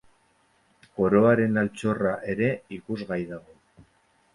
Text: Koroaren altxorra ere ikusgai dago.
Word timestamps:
Koroaren 1.01 1.61
altxorra 1.65 2.17
ere 2.37 2.51
ikusgai 2.81 3.23
dago. 3.35 3.89